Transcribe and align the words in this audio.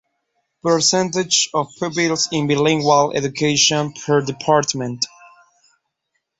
Percentage 0.63 1.49
of 1.53 1.67
pupils 1.77 2.27
in 2.31 2.47
bilingual 2.47 3.11
education 3.15 3.93
per 3.93 4.25
department. 4.25 5.05